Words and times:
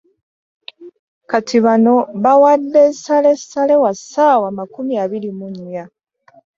Kati 1.29 1.57
bano 1.65 1.95
bawadde 2.23 2.81
nsalessale 2.91 3.75
wa 3.83 3.91
ssaawa 3.99 4.47
makumi 4.57 4.93
abiri 5.03 5.29
mu 5.37 5.47
nnya 5.53 5.83